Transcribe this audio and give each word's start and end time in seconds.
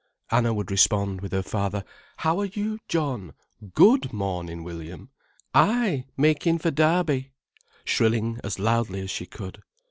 Anna 0.31 0.51
would 0.51 0.71
respond, 0.71 1.21
with 1.21 1.31
her 1.31 1.43
father: 1.43 1.83
"How 2.17 2.39
are 2.39 2.45
you, 2.47 2.79
John! 2.87 3.33
Good 3.75 4.11
mornin', 4.11 4.63
William! 4.63 5.11
Ay, 5.53 6.05
makin' 6.17 6.57
for 6.57 6.71
Derby," 6.71 7.33
shrilling 7.85 8.39
as 8.43 8.57
loudly 8.57 9.01
as 9.01 9.11
she 9.11 9.27
could. 9.27 9.61